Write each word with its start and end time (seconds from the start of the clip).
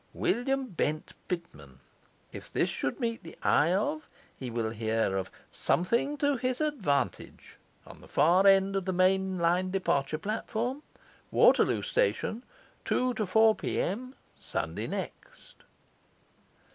WILLIAM 0.15 0.69
BENT 0.69 1.13
PITMAN, 1.27 1.79
if 2.31 2.51
this 2.51 2.71
should 2.71 2.99
meet 2.99 3.21
the 3.21 3.37
eye 3.43 3.71
of, 3.71 4.09
he 4.35 4.49
will 4.49 4.71
hear 4.71 5.15
of 5.15 5.29
SOMETHING 5.51 6.17
TO 6.17 6.37
HIS 6.37 6.59
ADVANTAGE 6.59 7.57
on 7.85 8.01
the 8.01 8.07
far 8.07 8.47
end 8.47 8.75
of 8.75 8.85
the 8.85 8.93
main 8.93 9.37
line 9.37 9.69
departure 9.69 10.17
platform, 10.17 10.81
Waterloo 11.29 11.83
Station, 11.83 12.43
2 12.85 13.13
to 13.13 13.27
4 13.27 13.53
P.M., 13.53 14.15
Sunday 14.35 14.87
next. 14.87 15.57